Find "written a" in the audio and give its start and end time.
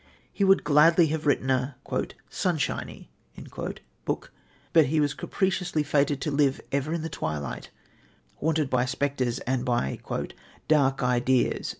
1.27-1.75